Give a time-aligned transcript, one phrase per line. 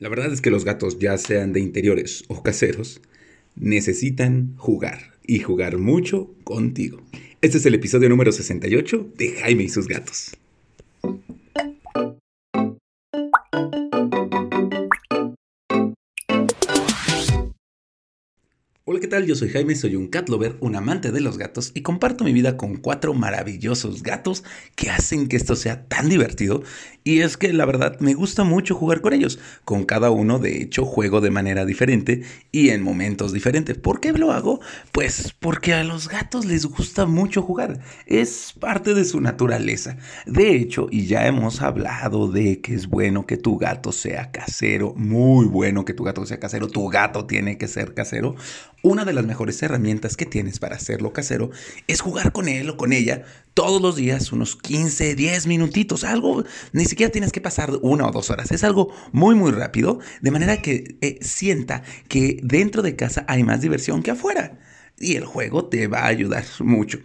[0.00, 3.02] La verdad es que los gatos, ya sean de interiores o caseros,
[3.54, 7.02] necesitan jugar y jugar mucho contigo.
[7.42, 10.38] Este es el episodio número 68 de Jaime y sus gatos.
[18.92, 19.24] Hola, ¿qué tal?
[19.24, 22.32] Yo soy Jaime, soy un cat lover, un amante de los gatos y comparto mi
[22.32, 24.42] vida con cuatro maravillosos gatos
[24.74, 26.64] que hacen que esto sea tan divertido.
[27.04, 29.38] Y es que la verdad me gusta mucho jugar con ellos.
[29.64, 33.78] Con cada uno, de hecho, juego de manera diferente y en momentos diferentes.
[33.78, 34.60] ¿Por qué lo hago?
[34.90, 37.78] Pues porque a los gatos les gusta mucho jugar.
[38.06, 39.98] Es parte de su naturaleza.
[40.26, 44.94] De hecho, y ya hemos hablado de que es bueno que tu gato sea casero,
[44.96, 48.34] muy bueno que tu gato sea casero, tu gato tiene que ser casero
[48.82, 51.50] una de las mejores herramientas que tienes para hacerlo casero
[51.86, 56.44] es jugar con él o con ella todos los días, unos 15, 10 minutitos, algo,
[56.72, 60.30] ni siquiera tienes que pasar una o dos horas, es algo muy, muy rápido, de
[60.30, 64.58] manera que eh, sienta que dentro de casa hay más diversión que afuera.
[64.98, 66.98] Y el juego te va a ayudar mucho.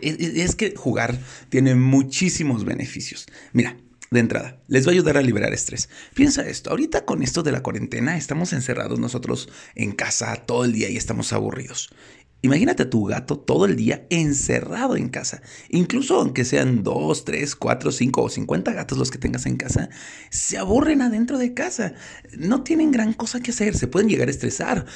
[0.00, 1.18] Es que jugar
[1.50, 3.26] tiene muchísimos beneficios.
[3.52, 3.76] Mira,
[4.10, 5.88] de entrada, les va a ayudar a liberar estrés.
[6.14, 10.72] Piensa esto, ahorita con esto de la cuarentena estamos encerrados nosotros en casa todo el
[10.72, 11.90] día y estamos aburridos.
[12.40, 15.42] Imagínate a tu gato todo el día encerrado en casa.
[15.70, 19.88] Incluso aunque sean dos, tres, cuatro, cinco o cincuenta gatos los que tengas en casa,
[20.30, 21.94] se aburren adentro de casa.
[22.36, 24.86] No tienen gran cosa que hacer, se pueden llegar a estresar.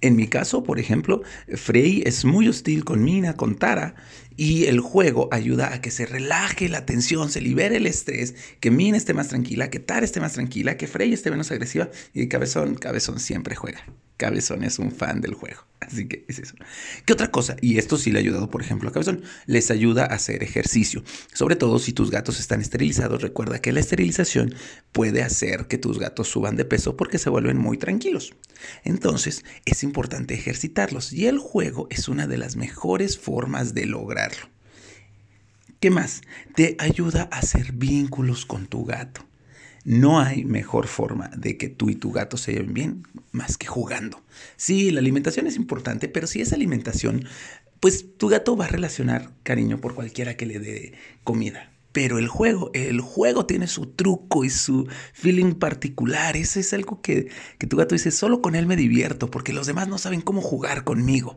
[0.00, 1.22] En mi caso, por ejemplo,
[1.54, 3.94] Frey es muy hostil con Mina, con Tara,
[4.36, 8.70] y el juego ayuda a que se relaje la tensión, se libere el estrés, que
[8.70, 12.28] Mina esté más tranquila, que Tara esté más tranquila, que Frey esté menos agresiva, y
[12.28, 13.84] Cabezón, Cabezón siempre juega.
[14.16, 15.64] Cabezón es un fan del juego.
[15.80, 16.54] Así que es eso.
[17.04, 17.56] ¿Qué otra cosa?
[17.60, 19.22] Y esto sí le ha ayudado, por ejemplo, a Cabezón.
[19.46, 21.02] Les ayuda a hacer ejercicio.
[21.32, 23.22] Sobre todo si tus gatos están esterilizados.
[23.22, 24.54] Recuerda que la esterilización
[24.92, 28.34] puede hacer que tus gatos suban de peso porque se vuelven muy tranquilos.
[28.84, 29.93] Entonces es importante
[30.28, 31.12] ejercitarlos.
[31.12, 34.48] Y el juego es una de las mejores formas de lograrlo.
[35.80, 36.22] ¿Qué más?
[36.54, 39.26] Te ayuda a hacer vínculos con tu gato.
[39.84, 43.66] No hay mejor forma de que tú y tu gato se lleven bien más que
[43.66, 44.22] jugando.
[44.56, 47.26] Sí, la alimentación es importante, pero si es alimentación,
[47.80, 51.73] pues tu gato va a relacionar cariño por cualquiera que le dé comida.
[51.94, 56.36] Pero el juego, el juego tiene su truco y su feeling particular.
[56.36, 59.68] Eso es algo que, que tu gato dice, solo con él me divierto, porque los
[59.68, 61.36] demás no saben cómo jugar conmigo.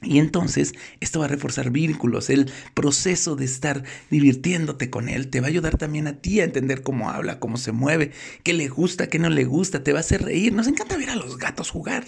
[0.00, 5.40] Y entonces esto va a reforzar vínculos, el proceso de estar divirtiéndote con él te
[5.40, 8.12] va a ayudar también a ti a entender cómo habla, cómo se mueve,
[8.44, 10.52] qué le gusta, qué no le gusta, te va a hacer reír.
[10.52, 12.04] Nos encanta ver a los gatos jugar.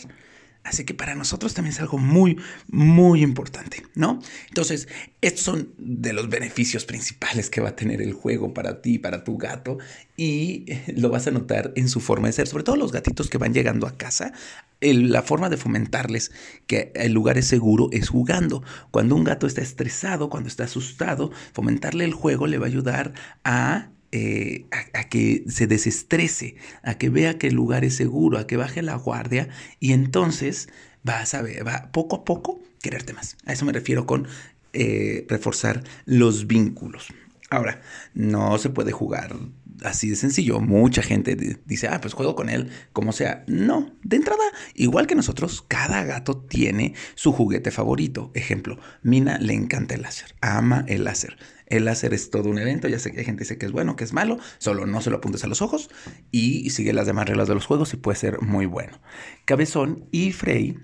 [0.62, 2.38] Así que para nosotros también es algo muy,
[2.68, 4.20] muy importante, ¿no?
[4.48, 4.88] Entonces,
[5.22, 9.24] estos son de los beneficios principales que va a tener el juego para ti, para
[9.24, 9.78] tu gato,
[10.18, 13.38] y lo vas a notar en su forma de ser, sobre todo los gatitos que
[13.38, 14.32] van llegando a casa.
[14.80, 16.30] la forma de fomentarles
[16.66, 18.62] que el lugar es seguro es jugando.
[18.90, 23.14] Cuando un gato está estresado, cuando está asustado, fomentarle el juego le va a ayudar
[23.44, 28.46] a eh, a, que se desestrese, a que vea que el lugar es seguro, a
[28.46, 29.48] que baje la guardia
[29.78, 30.68] y entonces
[31.08, 33.36] va a saber, va poco a poco quererte más.
[33.46, 34.26] A eso me refiero con
[34.72, 37.08] eh, reforzar los vínculos.
[37.50, 37.80] Ahora,
[38.14, 39.36] no se puede jugar
[39.84, 40.60] así de sencillo.
[40.60, 43.44] Mucha gente dice, ah, pues juego con él como sea.
[43.46, 44.42] No, de entrada,
[44.74, 48.30] igual que nosotros, cada gato tiene su juguete favorito.
[48.34, 51.38] Ejemplo, Mina le encanta el láser, ama el láser.
[51.70, 53.72] El láser es todo un evento, ya sé que hay gente que dice que es
[53.72, 55.88] bueno, que es malo, solo no se lo apuntes a los ojos
[56.30, 59.00] y sigue las demás reglas de los juegos y puede ser muy bueno.
[59.44, 60.76] Cabezón y Frey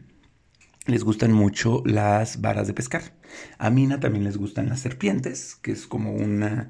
[0.86, 3.16] les gustan mucho las varas de pescar.
[3.58, 6.68] A Mina también les gustan las serpientes, que es como una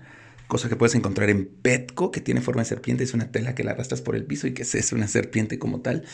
[0.49, 3.65] cosa que puedes encontrar en Petco, que tiene forma de serpiente, es una tela que
[3.65, 6.05] la arrastras por el piso y que es una serpiente como tal.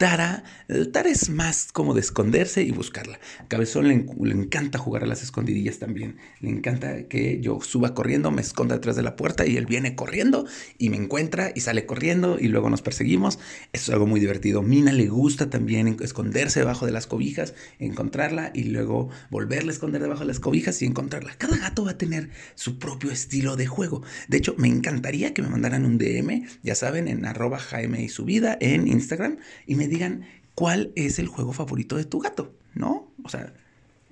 [0.00, 0.44] Tara,
[0.92, 3.20] Tara es más como de esconderse y buscarla.
[3.48, 6.16] Cabezón le, encanta jugar a las escondidillas también.
[6.40, 9.94] Le encanta que yo suba corriendo, me esconda detrás de la puerta y él viene
[9.96, 10.46] corriendo
[10.78, 13.38] y me encuentra y sale corriendo y luego nos perseguimos.
[13.74, 14.62] Es algo muy divertido.
[14.62, 20.00] Mina le gusta también esconderse debajo de las cobijas, encontrarla y luego volverle a esconder
[20.00, 21.34] debajo de las cobijas y encontrarla.
[21.36, 23.79] Cada gato va a tener su propio estilo de juego.
[24.28, 28.08] De hecho, me encantaría que me mandaran un DM, ya saben, en arroba Jaime y
[28.08, 32.54] su vida en Instagram y me digan cuál es el juego favorito de tu gato,
[32.74, 33.12] ¿no?
[33.24, 33.54] O sea,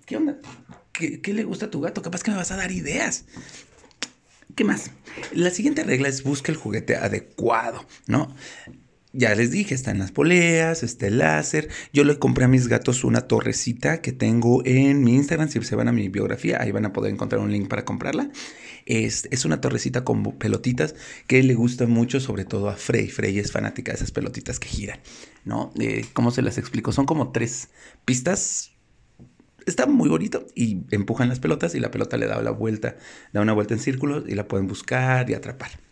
[0.06, 0.38] ¿qué onda?
[0.92, 2.02] ¿Qué, le gusta a tu gato?
[2.02, 3.24] Capaz que me vas a dar ideas.
[4.56, 4.90] ¿Qué más?
[5.32, 8.34] La siguiente regla es busca el juguete adecuado, ¿no?
[9.18, 11.68] Ya les dije, están las poleas, está el láser.
[11.92, 15.48] Yo le compré a mis gatos una torrecita que tengo en mi Instagram.
[15.48, 18.30] Si se van a mi biografía, ahí van a poder encontrar un link para comprarla.
[18.86, 20.94] Es, es una torrecita con pelotitas
[21.26, 23.08] que le gusta mucho, sobre todo a Frey.
[23.08, 25.00] Frey es fanática de esas pelotitas que giran,
[25.44, 25.72] ¿no?
[26.12, 26.92] ¿Cómo se las explico?
[26.92, 27.70] Son como tres
[28.04, 28.70] pistas
[29.66, 32.96] está muy bonito y empujan las pelotas y la pelota le da la vuelta,
[33.32, 35.87] da una vuelta en círculo y la pueden buscar y atrapar.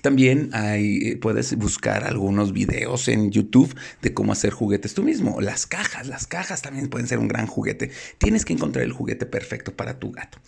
[0.00, 5.40] También eh, puedes buscar algunos videos en YouTube de cómo hacer juguetes tú mismo.
[5.40, 7.90] Las cajas, las cajas también pueden ser un gran juguete.
[8.18, 10.38] Tienes que encontrar el juguete perfecto para tu gato.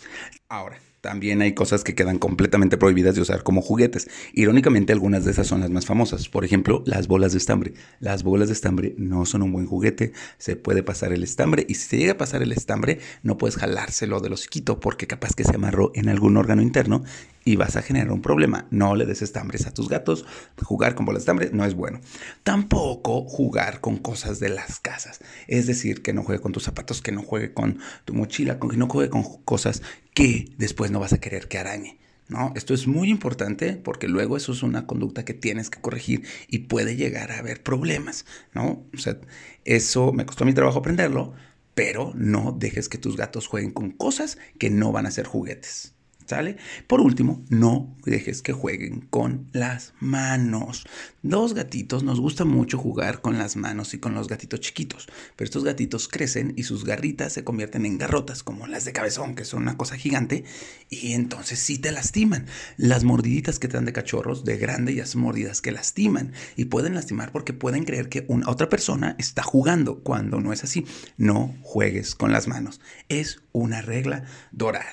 [0.49, 0.79] Ahora,
[1.09, 4.11] también hay cosas que quedan completamente prohibidas de usar como juguetes.
[4.35, 6.29] Irónicamente, algunas de esas son las más famosas.
[6.29, 7.73] Por ejemplo, las bolas de estambre.
[7.99, 10.13] Las bolas de estambre no son un buen juguete.
[10.37, 13.57] Se puede pasar el estambre y si se llega a pasar el estambre, no puedes
[13.57, 17.05] jalárselo de los hociquito porque capaz que se amarró en algún órgano interno
[17.49, 18.67] y vas a generar un problema.
[18.71, 20.27] No le des estambres a tus gatos.
[20.63, 22.01] Jugar con bolas de estambre no es bueno.
[22.43, 25.21] Tampoco jugar con cosas de las casas.
[25.47, 28.77] Es decir, que no juegue con tus zapatos, que no juegue con tu mochila, que
[28.77, 29.81] no juegue con cosas
[30.13, 31.99] que después no vas a querer que arañe.
[32.29, 32.53] ¿no?
[32.55, 36.61] Esto es muy importante porque luego eso es una conducta que tienes que corregir y
[36.61, 38.87] puede llegar a haber problemas, ¿no?
[38.95, 39.19] O sea,
[39.65, 41.33] eso me costó mi trabajo aprenderlo,
[41.75, 45.95] pero no dejes que tus gatos jueguen con cosas que no van a ser juguetes.
[46.29, 46.59] ¿Sale?
[46.87, 50.87] Por último, no dejes que jueguen con las manos.
[51.23, 55.47] Los gatitos nos gusta mucho jugar con las manos y con los gatitos chiquitos, pero
[55.47, 59.47] estos gatitos crecen y sus garritas se convierten en garrotas, como las de cabezón, que
[59.47, 60.45] son una cosa gigante,
[60.91, 62.45] y entonces sí te lastiman.
[62.77, 66.67] Las mordiditas que te dan de cachorros, de grande, ya son mordidas que lastiman, y
[66.67, 70.85] pueden lastimar porque pueden creer que una otra persona está jugando, cuando no es así.
[71.17, 72.83] No juegues con las manos.
[73.09, 74.93] Es una regla dorada.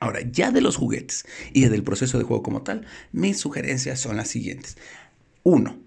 [0.00, 4.16] Ahora, ya de los juguetes y del proceso de juego como tal, mis sugerencias son
[4.16, 4.76] las siguientes.
[5.42, 5.78] Uno,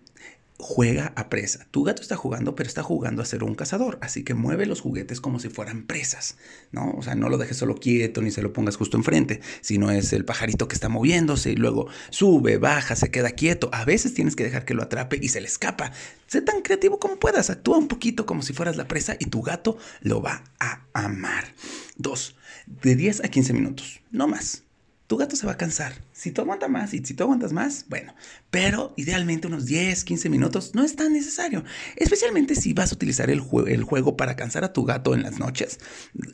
[0.60, 1.66] juega a presa.
[1.72, 4.82] Tu gato está jugando, pero está jugando a ser un cazador, así que mueve los
[4.82, 6.38] juguetes como si fueran presas,
[6.74, 6.92] ¿no?
[6.92, 10.12] O sea, no lo dejes solo quieto ni se lo pongas justo enfrente, sino es
[10.12, 13.70] el pajarito que está moviéndose y luego sube, baja, se queda quieto.
[13.72, 15.94] A veces tienes que dejar que lo atrape y se le escapa.
[16.28, 19.42] Sé tan creativo como puedas, actúa un poquito como si fueras la presa y tu
[19.42, 21.56] gato lo va a amar.
[21.96, 22.36] Dos,
[22.68, 24.64] de 10 a 15 minutos, no más
[25.10, 25.94] tu gato se va a cansar.
[26.14, 28.14] Si tú aguantas más y si tú aguantas más, bueno,
[28.52, 31.64] pero idealmente unos 10, 15 minutos no es tan necesario.
[31.96, 35.80] Especialmente si vas a utilizar el, juego para cansar a tu gato en las noches.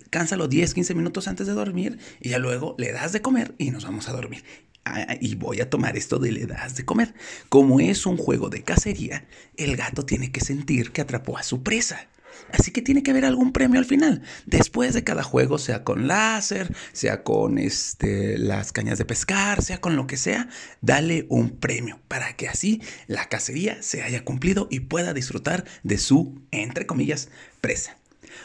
[0.09, 3.71] Cánsalo 10, 15 minutos antes de dormir y ya luego le das de comer y
[3.71, 4.43] nos vamos a dormir.
[4.83, 7.13] Ah, y voy a tomar esto de le das de comer.
[7.47, 9.25] Como es un juego de cacería,
[9.55, 12.09] el gato tiene que sentir que atrapó a su presa.
[12.51, 14.21] Así que tiene que haber algún premio al final.
[14.45, 19.81] Después de cada juego, sea con láser, sea con este, las cañas de pescar, sea
[19.81, 20.49] con lo que sea,
[20.81, 25.97] dale un premio para que así la cacería se haya cumplido y pueda disfrutar de
[25.97, 27.29] su, entre comillas,
[27.61, 27.97] presa.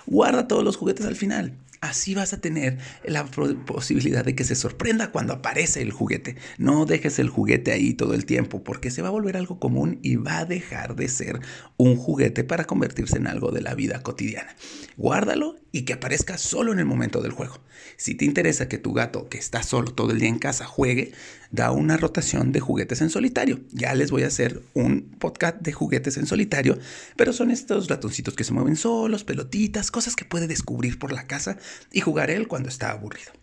[0.06, 1.56] Guarda todos los juguetes al final.
[1.80, 6.36] Así vas a tener la posibilidad de que se sorprenda cuando aparece el juguete.
[6.58, 9.98] No dejes el juguete ahí todo el tiempo porque se va a volver algo común
[10.02, 11.40] y va a dejar de ser
[11.78, 14.54] un juguete para convertirse en algo de la vida cotidiana.
[14.98, 17.60] Guárdalo y que aparezca solo en el momento del juego.
[17.96, 21.12] Si te interesa que tu gato, que está solo todo el día en casa, juegue,
[21.50, 23.60] da una rotación de juguetes en solitario.
[23.72, 26.78] Ya les voy a hacer un podcast de juguetes en solitario,
[27.16, 31.26] pero son estos ratoncitos que se mueven solos, pelotitas, cosas que puede descubrir por la
[31.26, 31.58] casa
[31.92, 33.39] y jugar él cuando está aburrido.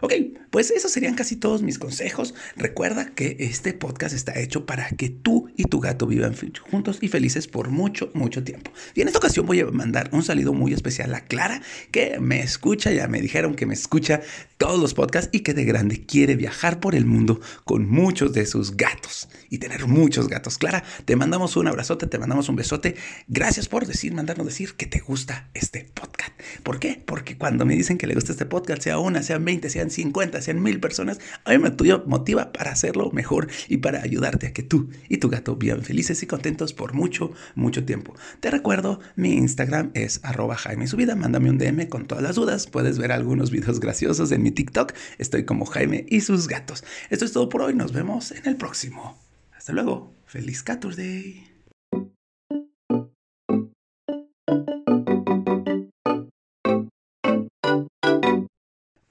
[0.00, 0.12] Ok,
[0.50, 2.34] pues esos serían casi todos mis consejos.
[2.56, 6.34] Recuerda que este podcast está hecho para que tú y tu gato vivan
[6.70, 8.70] juntos y felices por mucho, mucho tiempo.
[8.94, 12.40] Y en esta ocasión voy a mandar un saludo muy especial a Clara, que me
[12.40, 14.20] escucha, ya me dijeron que me escucha
[14.58, 18.46] todos los podcasts y que de grande quiere viajar por el mundo con muchos de
[18.46, 20.58] sus gatos y tener muchos gatos.
[20.58, 22.96] Clara, te mandamos un abrazote, te mandamos un besote.
[23.28, 26.32] Gracias por decir, mandarnos decir que te gusta este podcast.
[26.62, 27.02] ¿Por qué?
[27.04, 30.40] Porque cuando me dicen que le gusta este podcast, sea una, sean 20, sean 50,
[30.40, 31.70] sean mil personas, a mí me
[32.06, 36.22] motiva para hacerlo mejor y para ayudarte a que tú y tu gato vivan felices
[36.22, 38.14] y contentos por mucho, mucho tiempo.
[38.40, 42.66] Te recuerdo, mi Instagram es arroba Jaime Subida, mándame un DM con todas las dudas,
[42.66, 46.84] puedes ver algunos videos graciosos en mi TikTok, estoy como Jaime y sus gatos.
[47.10, 49.18] Esto es todo por hoy, nos vemos en el próximo.
[49.56, 51.53] Hasta luego, feliz Caturday.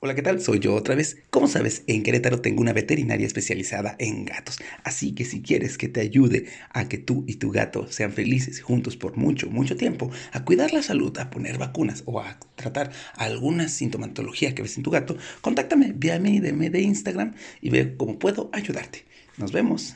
[0.05, 0.41] Hola, ¿qué tal?
[0.41, 1.15] Soy yo otra vez.
[1.29, 4.59] Como sabes, en Querétaro tengo una veterinaria especializada en gatos.
[4.83, 8.61] Así que si quieres que te ayude a que tú y tu gato sean felices
[8.61, 12.91] juntos por mucho, mucho tiempo, a cuidar la salud, a poner vacunas o a tratar
[13.15, 17.95] alguna sintomatología que ves en tu gato, contáctame vía mi DM de Instagram y ve
[17.95, 19.05] cómo puedo ayudarte.
[19.37, 19.95] Nos vemos.